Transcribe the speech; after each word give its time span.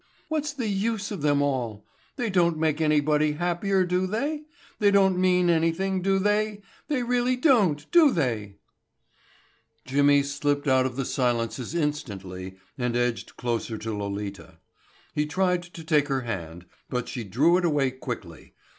What's 0.29 0.51
the 0.51 0.67
use 0.67 1.11
of 1.11 1.21
them 1.21 1.43
all? 1.43 1.85
They 2.15 2.31
don't 2.31 2.57
make 2.57 2.81
anybody 2.81 3.33
happier, 3.33 3.85
do 3.85 4.07
they? 4.07 4.45
They 4.79 4.89
don't 4.89 5.19
mean 5.19 5.47
anything, 5.47 6.01
do 6.01 6.17
they? 6.17 6.63
They 6.87 7.03
really 7.03 7.35
don't, 7.35 7.85
do 7.91 8.09
they?" 8.09 8.55
Jimmy 9.85 10.23
slipped 10.23 10.67
out 10.67 10.87
of 10.87 10.95
the 10.95 11.05
silences 11.05 11.75
instantly 11.75 12.55
and 12.79 12.95
edged 12.95 13.37
closer 13.37 13.77
to 13.77 13.95
Lolita. 13.95 14.57
He 15.13 15.27
tried 15.27 15.61
to 15.61 15.83
take 15.83 16.07
her 16.07 16.21
hand, 16.21 16.65
but 16.89 17.07
she 17.07 17.23
drew 17.23 17.57
it 17.57 17.63
away 17.63 17.91
quickly. 17.91 18.55